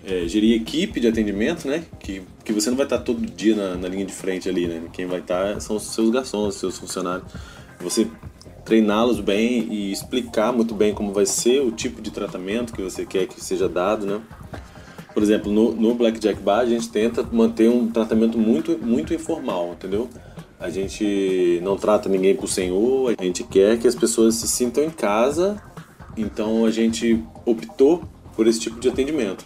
é, 0.06 0.26
gerir 0.28 0.56
equipe 0.56 1.02
de 1.02 1.08
atendimento, 1.08 1.68
né? 1.68 1.84
Que, 2.00 2.22
que 2.46 2.54
você 2.54 2.70
não 2.70 2.78
vai 2.78 2.86
estar 2.86 3.00
todo 3.00 3.26
dia 3.26 3.56
na, 3.56 3.76
na 3.76 3.88
linha 3.90 4.06
de 4.06 4.14
frente 4.14 4.48
ali, 4.48 4.68
né? 4.68 4.84
Quem 4.94 5.06
vai 5.06 5.20
estar 5.20 5.60
são 5.60 5.76
os 5.76 5.84
seus 5.84 6.10
garçons, 6.10 6.56
os 6.56 6.60
seus 6.60 6.78
funcionários. 6.78 7.28
Você 7.82 8.08
treiná-los 8.64 9.20
bem 9.20 9.68
e 9.72 9.92
explicar 9.92 10.52
muito 10.52 10.74
bem 10.74 10.94
como 10.94 11.12
vai 11.14 11.26
ser 11.26 11.62
o 11.62 11.72
tipo 11.72 12.02
de 12.02 12.10
tratamento 12.10 12.74
que 12.74 12.82
você 12.82 13.06
quer 13.06 13.28
que 13.28 13.44
seja 13.44 13.68
dado, 13.68 14.06
né? 14.06 14.22
Por 15.16 15.24
exemplo, 15.24 15.50
no, 15.50 15.72
no 15.72 15.96
Blackjack 15.96 16.42
Bar 16.42 16.60
a 16.60 16.66
gente 16.66 16.90
tenta 16.90 17.24
manter 17.24 17.70
um 17.70 17.88
tratamento 17.88 18.38
muito, 18.38 18.78
muito 18.78 19.14
informal, 19.14 19.72
entendeu? 19.72 20.10
A 20.60 20.70
gente 20.70 21.62
não 21.64 21.78
trata 21.78 22.10
ninguém 22.10 22.36
por 22.36 22.50
senhor, 22.50 23.16
a 23.18 23.24
gente 23.24 23.42
quer 23.46 23.80
que 23.80 23.88
as 23.88 23.96
pessoas 23.96 24.36
se 24.36 24.46
sintam 24.46 24.84
em 24.84 24.90
casa, 24.90 25.56
então 26.18 26.66
a 26.66 26.70
gente 26.70 27.24
optou 27.46 28.04
por 28.36 28.46
esse 28.46 28.60
tipo 28.60 28.78
de 28.78 28.90
atendimento, 28.90 29.46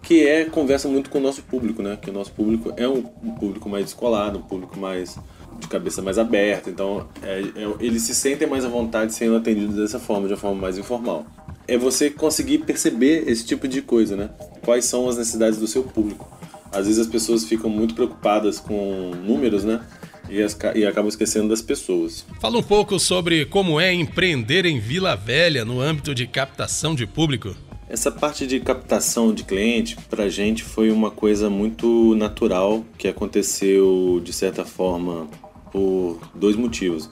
que 0.00 0.26
é 0.26 0.46
conversa 0.46 0.88
muito 0.88 1.10
com 1.10 1.18
o 1.18 1.20
nosso 1.20 1.42
público, 1.42 1.82
né? 1.82 1.98
Que 2.00 2.08
o 2.08 2.12
nosso 2.12 2.32
público 2.32 2.72
é 2.78 2.88
um, 2.88 3.04
um 3.22 3.32
público 3.32 3.68
mais 3.68 3.84
descolado, 3.84 4.38
um 4.38 4.42
público 4.42 4.80
mais 4.80 5.18
de 5.58 5.68
cabeça 5.68 6.00
mais 6.00 6.18
aberta, 6.18 6.70
então 6.70 7.06
é, 7.22 7.40
é, 7.40 7.74
eles 7.80 8.02
se 8.02 8.14
sentem 8.14 8.48
mais 8.48 8.64
à 8.64 8.68
vontade 8.68 9.12
sendo 9.12 9.36
atendidos 9.36 9.76
dessa 9.76 9.98
forma, 9.98 10.26
de 10.26 10.32
uma 10.32 10.40
forma 10.40 10.58
mais 10.58 10.78
informal. 10.78 11.26
É 11.66 11.76
você 11.76 12.10
conseguir 12.10 12.58
perceber 12.58 13.24
esse 13.28 13.44
tipo 13.44 13.68
de 13.68 13.82
coisa, 13.82 14.16
né? 14.16 14.30
quais 14.62 14.84
são 14.84 15.08
as 15.08 15.18
necessidades 15.18 15.58
do 15.58 15.66
seu 15.66 15.82
público. 15.82 16.30
Às 16.72 16.86
vezes 16.86 17.00
as 17.00 17.06
pessoas 17.06 17.44
ficam 17.44 17.68
muito 17.68 17.94
preocupadas 17.94 18.58
com 18.58 19.10
números, 19.26 19.62
né? 19.64 19.84
E, 20.30 20.40
as, 20.40 20.56
e 20.74 20.86
acabam 20.86 21.08
esquecendo 21.08 21.48
das 21.48 21.60
pessoas. 21.60 22.24
Fala 22.40 22.58
um 22.58 22.62
pouco 22.62 22.98
sobre 22.98 23.44
como 23.44 23.78
é 23.78 23.92
empreender 23.92 24.64
em 24.64 24.78
Vila 24.78 25.14
Velha 25.14 25.64
no 25.64 25.80
âmbito 25.80 26.14
de 26.14 26.26
captação 26.26 26.94
de 26.94 27.06
público. 27.06 27.54
Essa 27.88 28.10
parte 28.10 28.46
de 28.46 28.58
captação 28.58 29.34
de 29.34 29.44
cliente, 29.44 29.96
para 30.08 30.24
a 30.24 30.28
gente, 30.30 30.62
foi 30.62 30.90
uma 30.90 31.10
coisa 31.10 31.50
muito 31.50 32.14
natural 32.14 32.82
que 32.96 33.06
aconteceu, 33.06 34.22
de 34.24 34.32
certa 34.32 34.64
forma, 34.64 35.28
por 35.70 36.18
dois 36.34 36.56
motivos. 36.56 37.10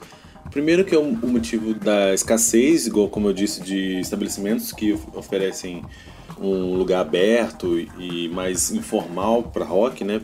Primeiro 0.51 0.83
que 0.83 0.93
é 0.93 0.99
o 0.99 1.05
motivo 1.05 1.73
da 1.73 2.13
escassez, 2.13 2.85
igual 2.85 3.07
como 3.07 3.29
eu 3.29 3.33
disse, 3.33 3.61
de 3.61 3.99
estabelecimentos 4.01 4.73
que 4.73 4.91
oferecem 5.15 5.81
um 6.37 6.75
lugar 6.75 6.99
aberto 6.99 7.79
e 7.97 8.27
mais 8.29 8.69
informal 8.69 9.43
para 9.43 9.63
rock, 9.63 10.03
né? 10.03 10.21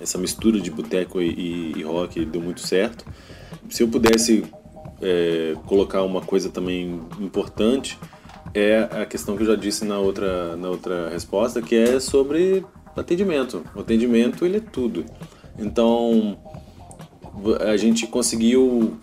Essa 0.00 0.18
mistura 0.18 0.60
de 0.60 0.70
boteco 0.70 1.20
e, 1.22 1.72
e, 1.78 1.82
rock 1.82 2.24
deu 2.26 2.42
muito 2.42 2.60
certo. 2.60 3.06
Se 3.70 3.82
eu 3.82 3.88
pudesse 3.88 4.44
é, 5.00 5.54
colocar 5.66 6.02
uma 6.02 6.20
coisa 6.20 6.50
também 6.50 7.00
importante 7.18 7.98
é 8.52 8.88
a 8.90 9.06
questão 9.06 9.34
que 9.34 9.42
eu 9.44 9.46
já 9.46 9.56
disse 9.56 9.84
na 9.86 9.98
outra, 9.98 10.56
na 10.56 10.68
outra 10.68 11.08
resposta, 11.08 11.62
que 11.62 11.74
é 11.74 11.98
sobre 11.98 12.64
atendimento. 12.94 13.64
O 13.74 13.80
atendimento 13.80 14.44
ele 14.44 14.58
é 14.58 14.60
tudo. 14.60 15.06
Então 15.58 16.38
a 17.66 17.76
gente 17.76 18.06
conseguiu 18.06 18.98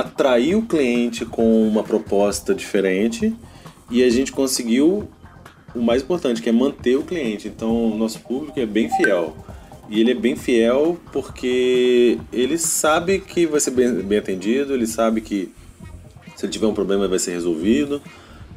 atrair 0.00 0.54
o 0.54 0.62
cliente 0.62 1.24
com 1.24 1.66
uma 1.66 1.82
proposta 1.82 2.54
diferente 2.54 3.34
e 3.90 4.02
a 4.02 4.10
gente 4.10 4.30
conseguiu 4.30 5.08
o 5.74 5.80
mais 5.80 6.02
importante, 6.02 6.40
que 6.40 6.48
é 6.48 6.52
manter 6.52 6.96
o 6.96 7.02
cliente. 7.02 7.48
Então, 7.48 7.96
nosso 7.96 8.20
público 8.20 8.58
é 8.58 8.66
bem 8.66 8.88
fiel. 8.88 9.36
E 9.88 10.00
ele 10.00 10.12
é 10.12 10.14
bem 10.14 10.36
fiel 10.36 10.98
porque 11.12 12.18
ele 12.32 12.58
sabe 12.58 13.18
que 13.18 13.46
vai 13.46 13.58
ser 13.58 13.70
bem, 13.70 13.92
bem 13.94 14.18
atendido, 14.18 14.74
ele 14.74 14.86
sabe 14.86 15.20
que 15.20 15.50
se 16.36 16.44
ele 16.44 16.52
tiver 16.52 16.66
um 16.66 16.74
problema 16.74 17.08
vai 17.08 17.18
ser 17.18 17.32
resolvido. 17.32 18.00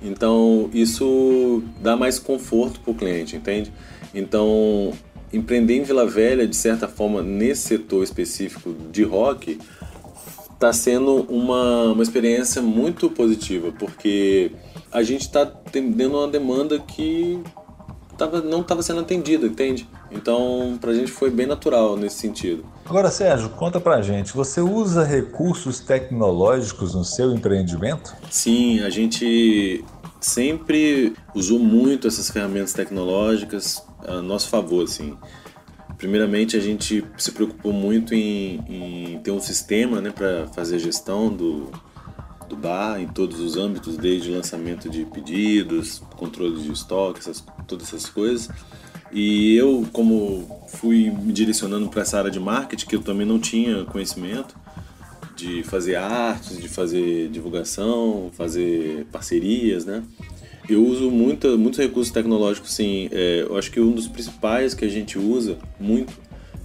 Então, 0.03 0.69
isso 0.73 1.63
dá 1.81 1.95
mais 1.95 2.19
conforto 2.19 2.79
para 2.79 2.91
o 2.91 2.95
cliente, 2.95 3.35
entende? 3.35 3.71
Então, 4.13 4.93
empreender 5.31 5.77
em 5.77 5.83
Vila 5.83 6.05
Velha, 6.05 6.45
de 6.45 6.55
certa 6.55 6.87
forma, 6.87 7.21
nesse 7.21 7.67
setor 7.67 8.03
específico 8.03 8.75
de 8.91 9.03
rock, 9.03 9.57
está 10.61 10.71
sendo 10.71 11.25
uma, 11.27 11.85
uma 11.85 12.03
experiência 12.03 12.61
muito 12.61 13.09
positiva, 13.09 13.73
porque 13.79 14.51
a 14.91 15.01
gente 15.01 15.21
está 15.21 15.41
atendendo 15.41 16.19
uma 16.19 16.27
demanda 16.27 16.77
que 16.77 17.41
tava, 18.15 18.41
não 18.41 18.61
estava 18.61 18.83
sendo 18.83 18.99
atendida, 18.99 19.47
entende? 19.47 19.89
Então, 20.11 20.77
para 20.79 20.91
a 20.91 20.93
gente 20.93 21.11
foi 21.11 21.31
bem 21.31 21.47
natural 21.47 21.97
nesse 21.97 22.17
sentido. 22.17 22.63
Agora, 22.85 23.09
Sérgio, 23.09 23.49
conta 23.49 23.79
para 23.79 24.03
gente, 24.03 24.33
você 24.33 24.61
usa 24.61 25.03
recursos 25.03 25.79
tecnológicos 25.79 26.93
no 26.93 27.03
seu 27.03 27.33
empreendimento? 27.33 28.15
Sim, 28.29 28.81
a 28.81 28.89
gente 28.91 29.83
sempre 30.19 31.15
usou 31.33 31.57
muito 31.57 32.07
essas 32.07 32.29
ferramentas 32.29 32.73
tecnológicas 32.73 33.83
a 34.07 34.21
nosso 34.21 34.47
favor, 34.49 34.83
assim. 34.83 35.17
Primeiramente, 36.01 36.57
a 36.57 36.59
gente 36.59 37.05
se 37.15 37.31
preocupou 37.31 37.71
muito 37.71 38.15
em, 38.15 38.55
em 38.67 39.19
ter 39.19 39.29
um 39.29 39.39
sistema 39.39 40.01
né, 40.01 40.09
para 40.09 40.47
fazer 40.47 40.77
a 40.77 40.79
gestão 40.79 41.31
do, 41.31 41.69
do 42.49 42.55
bar 42.55 42.99
em 42.99 43.07
todos 43.07 43.39
os 43.39 43.55
âmbitos, 43.55 43.97
desde 43.97 44.31
lançamento 44.31 44.89
de 44.89 45.05
pedidos, 45.05 46.01
controle 46.17 46.59
de 46.59 46.71
estoque, 46.71 47.19
essas, 47.19 47.43
todas 47.67 47.89
essas 47.89 48.09
coisas. 48.09 48.49
E 49.11 49.55
eu, 49.55 49.87
como 49.93 50.65
fui 50.69 51.11
me 51.11 51.31
direcionando 51.31 51.87
para 51.87 52.01
essa 52.01 52.17
área 52.17 52.31
de 52.31 52.39
marketing, 52.39 52.87
que 52.87 52.95
eu 52.95 53.03
também 53.03 53.27
não 53.27 53.37
tinha 53.37 53.85
conhecimento 53.85 54.55
de 55.35 55.61
fazer 55.61 55.97
artes, 55.97 56.59
de 56.59 56.67
fazer 56.67 57.29
divulgação, 57.29 58.31
fazer 58.33 59.05
parcerias, 59.11 59.85
né? 59.85 60.01
Eu 60.71 60.85
uso 60.85 61.11
muito, 61.11 61.57
muitos 61.57 61.77
recursos 61.77 62.13
tecnológicos, 62.13 62.71
sim. 62.71 63.09
É, 63.11 63.41
eu 63.41 63.57
acho 63.57 63.69
que 63.69 63.81
um 63.81 63.91
dos 63.91 64.07
principais 64.07 64.73
que 64.73 64.85
a 64.85 64.87
gente 64.87 65.19
usa 65.19 65.57
muito, 65.77 66.13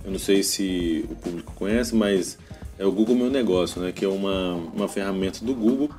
eu 0.05 0.13
não 0.13 0.19
sei 0.19 0.45
se 0.45 1.05
o 1.11 1.17
público 1.17 1.53
conhece, 1.57 1.93
mas 1.93 2.39
é 2.79 2.87
o 2.87 2.93
Google 2.93 3.17
Meu 3.17 3.29
Negócio, 3.29 3.81
né? 3.83 3.91
que 3.91 4.05
é 4.05 4.09
uma, 4.09 4.55
uma 4.73 4.87
ferramenta 4.87 5.45
do 5.45 5.53
Google 5.53 5.91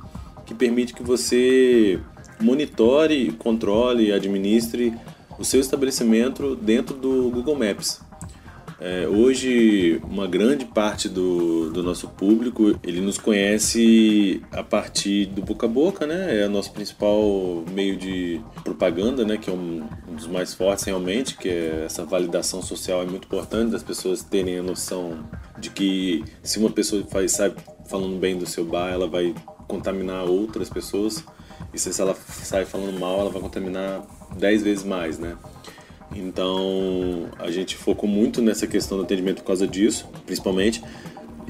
que 0.46 0.54
permite 0.54 0.94
que 0.94 1.02
você 1.02 2.00
monitore, 2.40 3.30
controle 3.32 4.06
e 4.06 4.12
administre 4.12 4.94
o 5.38 5.44
seu 5.44 5.60
estabelecimento 5.60 6.56
dentro 6.56 6.96
do 6.96 7.30
Google 7.30 7.56
Maps. 7.56 8.00
É, 8.80 9.08
hoje, 9.08 10.00
uma 10.04 10.28
grande 10.28 10.64
parte 10.64 11.08
do, 11.08 11.68
do 11.70 11.82
nosso 11.82 12.08
público 12.08 12.78
ele 12.84 13.00
nos 13.00 13.18
conhece 13.18 14.40
a 14.52 14.62
partir 14.62 15.26
do 15.26 15.42
boca 15.42 15.66
a 15.66 15.68
boca, 15.68 16.06
né? 16.06 16.42
É 16.42 16.46
o 16.46 16.50
nosso 16.50 16.72
principal 16.72 17.64
meio 17.72 17.96
de 17.96 18.40
propaganda, 18.62 19.24
né? 19.24 19.36
Que 19.36 19.50
é 19.50 19.52
um, 19.52 19.84
dos 20.06 20.28
mais 20.28 20.54
fortes 20.54 20.84
realmente, 20.84 21.36
que 21.36 21.48
é 21.48 21.82
essa 21.86 22.04
validação 22.04 22.62
social 22.62 23.02
é 23.02 23.06
muito 23.06 23.24
importante 23.24 23.72
das 23.72 23.82
pessoas 23.82 24.22
terem 24.22 24.58
a 24.58 24.62
noção 24.62 25.28
de 25.58 25.70
que 25.70 26.24
se 26.42 26.60
uma 26.60 26.70
pessoa 26.70 27.04
faz, 27.10 27.32
sai 27.32 27.52
falando 27.88 28.16
bem 28.16 28.38
do 28.38 28.46
seu 28.46 28.64
bar, 28.64 28.90
ela 28.92 29.08
vai 29.08 29.34
contaminar 29.66 30.24
outras 30.24 30.70
pessoas 30.70 31.24
e 31.74 31.78
se 31.78 32.00
ela 32.00 32.14
sai 32.14 32.64
falando 32.64 32.98
mal, 32.98 33.20
ela 33.20 33.30
vai 33.30 33.42
contaminar 33.42 34.02
dez 34.36 34.62
vezes 34.62 34.84
mais, 34.84 35.18
né? 35.18 35.36
Então 36.14 37.28
a 37.38 37.50
gente 37.50 37.76
focou 37.76 38.08
muito 38.08 38.40
nessa 38.40 38.66
questão 38.66 38.98
do 38.98 39.04
atendimento 39.04 39.38
por 39.38 39.46
causa 39.46 39.66
disso, 39.66 40.08
principalmente. 40.26 40.82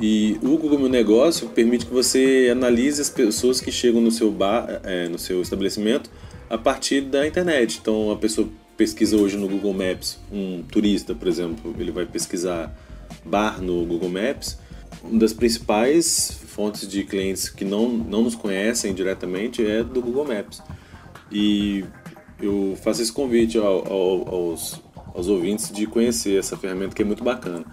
E 0.00 0.38
o 0.42 0.56
Google 0.56 0.78
Meu 0.78 0.88
Negócio 0.88 1.48
permite 1.48 1.86
que 1.86 1.92
você 1.92 2.48
analise 2.52 3.00
as 3.00 3.10
pessoas 3.10 3.60
que 3.60 3.72
chegam 3.72 4.00
no 4.00 4.10
seu 4.10 4.30
bar, 4.30 4.80
é, 4.84 5.08
no 5.08 5.18
seu 5.18 5.42
estabelecimento, 5.42 6.10
a 6.48 6.56
partir 6.56 7.00
da 7.00 7.26
internet. 7.26 7.78
Então 7.80 8.10
a 8.10 8.16
pessoa 8.16 8.48
pesquisa 8.76 9.16
hoje 9.16 9.36
no 9.36 9.48
Google 9.48 9.74
Maps, 9.74 10.20
um 10.30 10.62
turista, 10.62 11.12
por 11.14 11.26
exemplo, 11.26 11.74
ele 11.78 11.90
vai 11.90 12.06
pesquisar 12.06 12.72
bar 13.24 13.60
no 13.60 13.84
Google 13.84 14.08
Maps. 14.08 14.58
Uma 15.02 15.18
das 15.18 15.32
principais 15.32 16.40
fontes 16.46 16.88
de 16.88 17.02
clientes 17.02 17.48
que 17.48 17.64
não, 17.64 17.88
não 17.88 18.22
nos 18.22 18.36
conhecem 18.36 18.94
diretamente 18.94 19.64
é 19.66 19.82
do 19.82 20.00
Google 20.00 20.24
Maps. 20.24 20.62
E 21.30 21.84
eu 22.40 22.76
faço 22.82 23.02
esse 23.02 23.12
convite 23.12 23.58
ao, 23.58 23.64
ao, 23.64 24.34
aos, 24.34 24.80
aos 25.14 25.28
ouvintes 25.28 25.70
de 25.70 25.86
conhecer 25.86 26.38
essa 26.38 26.56
ferramenta 26.56 26.94
que 26.94 27.02
é 27.02 27.04
muito 27.04 27.24
bacana. 27.24 27.64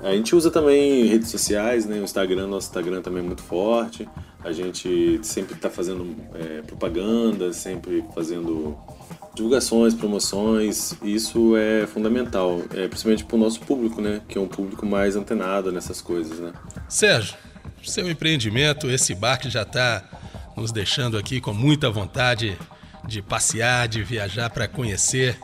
A 0.00 0.12
gente 0.12 0.36
usa 0.36 0.50
também 0.50 1.06
redes 1.06 1.30
sociais, 1.30 1.86
né? 1.86 1.98
O 1.98 2.04
Instagram, 2.04 2.46
nosso 2.46 2.68
Instagram 2.68 3.00
também 3.00 3.22
é 3.22 3.26
muito 3.26 3.42
forte. 3.42 4.06
A 4.44 4.52
gente 4.52 5.18
sempre 5.22 5.54
está 5.54 5.70
fazendo 5.70 6.14
é, 6.34 6.62
propaganda, 6.62 7.52
sempre 7.52 8.04
fazendo 8.14 8.76
divulgações, 9.34 9.94
promoções. 9.94 10.94
Isso 11.02 11.56
é 11.56 11.86
fundamental, 11.86 12.62
é, 12.74 12.86
principalmente 12.86 13.24
para 13.24 13.36
o 13.36 13.38
nosso 13.38 13.60
público, 13.60 14.00
né? 14.00 14.20
Que 14.28 14.38
é 14.38 14.40
um 14.40 14.46
público 14.46 14.84
mais 14.84 15.16
antenado 15.16 15.72
nessas 15.72 16.00
coisas, 16.00 16.38
né? 16.38 16.52
Sérgio, 16.88 17.34
seu 17.82 18.08
empreendimento, 18.08 18.90
esse 18.90 19.14
bar 19.14 19.38
que 19.38 19.48
já 19.48 19.62
está 19.62 20.04
nos 20.56 20.72
deixando 20.72 21.16
aqui 21.18 21.40
com 21.40 21.52
muita 21.52 21.90
vontade 21.90 22.56
de 23.06 23.22
passear, 23.22 23.88
de 23.88 24.02
viajar 24.02 24.50
para 24.50 24.66
conhecer. 24.68 25.38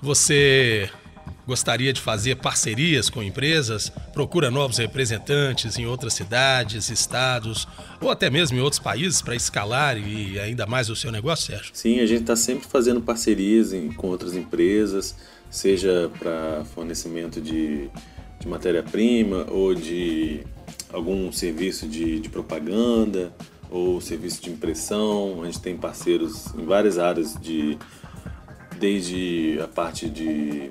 Você 0.00 0.90
gostaria 1.46 1.94
de 1.94 2.00
fazer 2.00 2.36
parcerias 2.36 3.08
com 3.08 3.22
empresas, 3.22 3.90
procura 4.12 4.50
novos 4.50 4.76
representantes 4.76 5.78
em 5.78 5.86
outras 5.86 6.12
cidades, 6.12 6.90
estados 6.90 7.66
ou 8.02 8.10
até 8.10 8.28
mesmo 8.28 8.58
em 8.58 8.60
outros 8.60 8.78
países 8.78 9.22
para 9.22 9.34
escalar 9.34 9.96
e 9.96 10.38
ainda 10.38 10.66
mais 10.66 10.90
o 10.90 10.94
seu 10.94 11.10
negócio, 11.10 11.46
Sérgio? 11.46 11.70
Sim, 11.72 12.00
a 12.00 12.06
gente 12.06 12.20
está 12.20 12.36
sempre 12.36 12.68
fazendo 12.68 13.00
parcerias 13.00 13.72
em, 13.72 13.90
com 13.90 14.08
outras 14.08 14.34
empresas, 14.34 15.16
seja 15.50 16.10
para 16.18 16.66
fornecimento 16.74 17.40
de, 17.40 17.88
de 18.38 18.46
matéria-prima 18.46 19.46
ou 19.48 19.74
de 19.74 20.42
algum 20.92 21.32
serviço 21.32 21.88
de, 21.88 22.20
de 22.20 22.28
propaganda 22.28 23.32
ou 23.70 24.00
serviço 24.00 24.42
de 24.42 24.50
impressão. 24.50 25.42
A 25.42 25.46
gente 25.46 25.60
tem 25.60 25.76
parceiros 25.76 26.54
em 26.54 26.64
várias 26.64 26.98
áreas 26.98 27.34
de 27.40 27.78
desde 28.78 29.58
a 29.62 29.66
parte 29.66 30.08
de, 30.08 30.70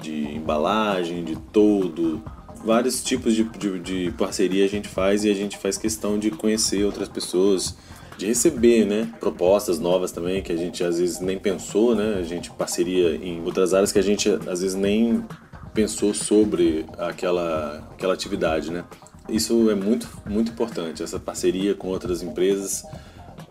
de 0.00 0.34
embalagem, 0.34 1.24
de 1.24 1.36
todo, 1.36 2.22
vários 2.64 3.02
tipos 3.02 3.34
de, 3.34 3.44
de, 3.44 3.78
de, 3.78 4.10
parceria 4.12 4.64
a 4.64 4.68
gente 4.68 4.88
faz 4.88 5.24
e 5.24 5.30
a 5.30 5.34
gente 5.34 5.56
faz 5.56 5.78
questão 5.78 6.18
de 6.18 6.30
conhecer 6.30 6.84
outras 6.84 7.08
pessoas, 7.08 7.76
de 8.18 8.26
receber 8.26 8.84
né, 8.84 9.08
propostas 9.18 9.78
novas 9.78 10.12
também 10.12 10.42
que 10.42 10.52
a 10.52 10.56
gente 10.56 10.84
às 10.84 10.98
vezes 10.98 11.20
nem 11.20 11.38
pensou, 11.38 11.94
né? 11.94 12.16
A 12.18 12.22
gente 12.22 12.50
parceria 12.50 13.16
em 13.16 13.42
outras 13.42 13.72
áreas 13.72 13.90
que 13.90 13.98
a 13.98 14.02
gente 14.02 14.28
às 14.28 14.60
vezes 14.60 14.74
nem 14.74 15.24
pensou 15.72 16.12
sobre 16.12 16.84
aquela, 16.98 17.88
aquela 17.92 18.12
atividade, 18.12 18.70
né? 18.70 18.84
Isso 19.30 19.70
é 19.70 19.74
muito, 19.74 20.08
muito 20.26 20.50
importante. 20.52 21.02
Essa 21.02 21.18
parceria 21.18 21.74
com 21.74 21.88
outras 21.88 22.22
empresas 22.22 22.84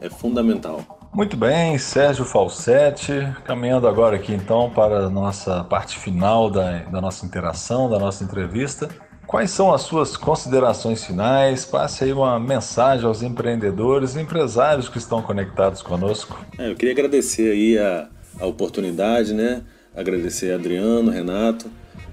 é 0.01 0.09
fundamental. 0.09 0.99
Muito 1.13 1.35
bem, 1.35 1.77
Sérgio 1.77 2.23
Falsetti, 2.23 3.13
caminhando 3.43 3.87
agora 3.87 4.15
aqui 4.15 4.31
então 4.31 4.69
para 4.69 5.05
a 5.05 5.09
nossa 5.09 5.63
parte 5.63 5.97
final 5.97 6.49
da, 6.49 6.83
da 6.83 7.01
nossa 7.01 7.25
interação, 7.25 7.89
da 7.89 7.97
nossa 7.97 8.23
entrevista. 8.23 8.89
Quais 9.25 9.51
são 9.51 9.73
as 9.73 9.81
suas 9.81 10.15
considerações 10.15 11.03
finais? 11.03 11.65
Passe 11.65 12.03
aí 12.03 12.13
uma 12.13 12.39
mensagem 12.39 13.05
aos 13.05 13.21
empreendedores 13.21 14.15
e 14.15 14.21
empresários 14.21 14.87
que 14.87 14.97
estão 14.97 15.21
conectados 15.21 15.81
conosco. 15.81 16.39
É, 16.57 16.71
eu 16.71 16.75
queria 16.75 16.93
agradecer 16.93 17.51
aí 17.51 17.77
a, 17.77 18.07
a 18.39 18.45
oportunidade, 18.45 19.33
né? 19.33 19.63
Agradecer 19.95 20.51
a 20.51 20.55
Adriano, 20.55 21.11
Renato, 21.11 21.69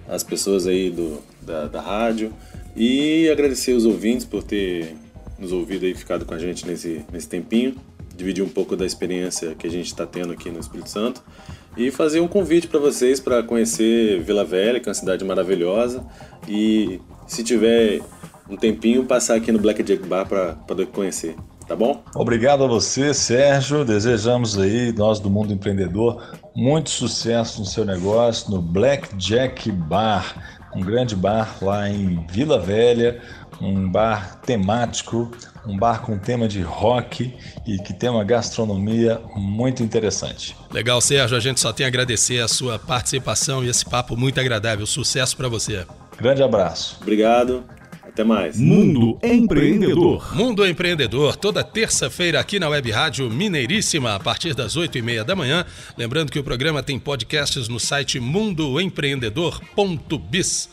as 0.09 0.23
pessoas 0.23 0.67
aí 0.67 0.91
do, 0.91 1.23
da, 1.43 1.67
da 1.67 1.81
rádio 1.81 2.33
e 2.77 3.29
agradecer 3.31 3.73
os 3.73 3.85
ouvintes 3.85 4.27
por 4.27 4.43
ter 4.43 4.95
nos 5.39 5.53
ouvido 5.53 5.87
e 5.87 5.95
ficado 5.95 6.25
com 6.25 6.35
a 6.35 6.39
gente 6.39 6.67
nesse, 6.67 7.05
nesse 7.13 7.29
tempinho 7.29 7.75
dividir 8.17 8.43
um 8.43 8.49
pouco 8.49 8.75
da 8.75 8.87
experiência 8.87 9.55
que 9.55 9.67
a 9.67 9.71
gente 9.71 9.87
está 9.87 10.07
tendo 10.07 10.33
aqui 10.33 10.51
no 10.51 10.59
Espírito 10.59 10.89
Santo 10.89 11.23
e 11.77 11.91
fazer 11.91 12.21
um 12.21 12.29
convite 12.29 12.67
para 12.67 12.81
vocês 12.81 13.21
para 13.21 13.43
conhecer 13.43 14.21
Vila 14.23 14.45
Velha, 14.45 14.81
que 14.81 14.89
é 14.89 14.91
uma 14.91 14.95
cidade 14.95 15.25
maravilhosa, 15.25 16.05
e 16.49 16.99
se 17.27 17.45
tiver 17.45 18.01
um 18.49 18.57
tempinho, 18.57 19.05
passar 19.05 19.35
aqui 19.35 19.53
no 19.53 19.59
Black 19.59 19.83
Jack 19.83 20.07
Bar 20.07 20.27
para 20.27 20.55
poder 20.55 20.87
conhecer. 20.87 21.35
Tá 21.67 21.75
bom? 21.75 22.03
Obrigado 22.15 22.63
a 22.63 22.67
você, 22.69 23.13
Sérgio. 23.13 23.85
Desejamos 23.85 24.57
aí, 24.57 24.93
nós 24.93 25.19
do 25.19 25.29
Mundo 25.29 25.53
Empreendedor, 25.53 26.23
muito 26.55 26.91
sucesso 26.91 27.59
no 27.59 27.67
seu 27.67 27.85
negócio, 27.85 28.51
no 28.51 28.63
Black 28.63 29.17
Jack 29.17 29.71
Bar, 29.73 30.59
um 30.75 30.81
grande 30.81 31.17
bar 31.17 31.57
lá 31.61 31.89
em 31.89 32.25
Vila 32.31 32.61
Velha, 32.61 33.21
um 33.61 33.91
bar 33.91 34.41
temático, 34.43 35.31
um 35.67 35.77
bar 35.77 36.03
com 36.03 36.17
tema 36.19 36.47
de 36.47 36.63
rock 36.63 37.35
e 37.67 37.79
que 37.79 37.93
tem 37.93 38.09
uma 38.11 38.23
gastronomia 38.23 39.21
muito 39.35 39.83
interessante. 39.83 40.57
Legal, 40.71 41.01
Sérgio. 41.01 41.37
A 41.37 41.41
gente 41.41 41.61
só 41.61 41.73
tem 41.73 41.85
a 41.85 41.89
agradecer 41.89 42.41
a 42.41 42.49
sua 42.49 42.79
participação 42.79 43.65
e 43.65 43.69
esse 43.69 43.85
papo 43.85 44.17
muito 44.17 44.39
agradável. 44.39 44.87
Sucesso 44.87 45.37
para 45.37 45.49
você. 45.49 45.85
Grande 46.17 46.43
abraço. 46.43 46.99
Obrigado. 47.03 47.65
Até 48.17 48.25
mais. 48.25 48.59
Mundo 48.59 49.19
Empreendedor. 49.23 50.35
Mundo 50.35 50.67
Empreendedor, 50.67 51.37
toda 51.37 51.63
terça-feira 51.63 52.41
aqui 52.41 52.59
na 52.59 52.67
Web 52.67 52.91
Rádio 52.91 53.29
Mineiríssima, 53.29 54.15
a 54.15 54.19
partir 54.19 54.55
das 54.55 54.75
oito 54.75 54.97
e 54.97 55.03
meia 55.03 55.23
da 55.23 55.37
manhã. 55.37 55.67
Lembrando 55.99 56.33
que 56.33 56.39
o 56.39 56.43
programa 56.43 56.83
tem 56.83 56.99
podcasts 56.99 57.69
no 57.69 57.79
site 57.79 58.19
mundoempreendedor.biz. 58.19 60.71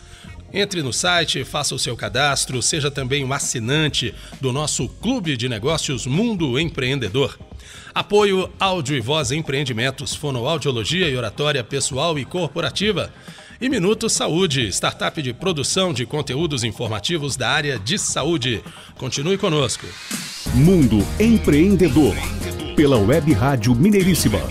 Entre 0.53 0.82
no 0.82 0.93
site, 0.93 1.43
faça 1.43 1.75
o 1.75 1.79
seu 1.79 1.97
cadastro, 1.97 2.62
seja 2.62 2.89
também 2.89 3.25
um 3.25 3.34
assinante 3.34 4.15
do 4.39 4.53
nosso 4.53 4.88
Clube 4.88 5.36
de 5.36 5.49
Negócios 5.49 6.08
Mundo 6.08 6.58
Empreendedor. 6.58 7.38
Apoio 7.93 8.49
Áudio 8.58 8.95
e 8.95 9.01
Voz 9.01 9.34
Empreendimentos, 9.34 10.15
Fonoaudiologia 10.15 11.10
e 11.10 11.17
Oratória 11.17 11.62
Pessoal 11.62 12.17
e 12.17 12.23
Corporativa. 12.23 13.12
E 13.63 13.69
Minuto 13.69 14.10
Saúde, 14.10 14.67
startup 14.73 15.21
de 15.21 15.32
produção 15.32 15.93
de 15.93 16.06
conteúdos 16.06 16.65
informativos 16.65 17.38
da 17.38 17.49
área 17.49 17.80
de 17.80 17.97
saúde. 17.97 18.62
Continue 18.97 19.38
conosco. 19.38 19.86
Mundo 20.54 20.97
Empreendedor, 21.17 22.13
pela 22.76 22.97
Web 22.97 23.32
Rádio 23.32 23.73
Mineiríssima. 23.73 24.41